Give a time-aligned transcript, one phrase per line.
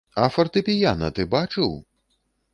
[0.21, 1.79] А фартэпіяна ты бачыў?